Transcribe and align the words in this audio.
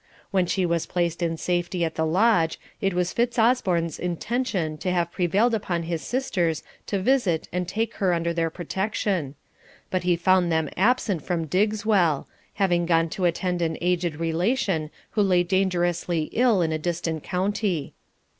When 0.31 0.47
she 0.47 0.65
was 0.65 0.87
placed 0.87 1.21
in 1.21 1.37
safety 1.37 1.85
at 1.85 1.93
the 1.93 2.07
lodge, 2.07 2.59
it 2.81 2.95
was 2.95 3.13
Fitzosborne's 3.13 3.99
intention 3.99 4.79
to 4.79 4.89
have 4.91 5.11
prevailed 5.11 5.53
upon 5.53 5.83
his 5.83 6.01
sisters 6.01 6.63
to 6.87 6.97
visit 6.97 7.47
and 7.53 7.67
take 7.67 7.93
her 7.97 8.11
under 8.11 8.33
their 8.33 8.49
protection; 8.49 9.35
but 9.91 10.01
he 10.01 10.15
found 10.15 10.51
them 10.51 10.71
absent 10.75 11.21
from 11.21 11.45
Diggswell, 11.45 12.25
having 12.55 12.87
gone 12.87 13.09
to 13.09 13.25
attend 13.25 13.61
an 13.61 13.77
aged 13.79 14.15
relation 14.15 14.89
who 15.11 15.21
lay 15.21 15.43
dangerously 15.43 16.29
ill 16.31 16.63
in 16.63 16.71
a 16.71 16.79
distant 16.79 17.21
county. 17.21 17.93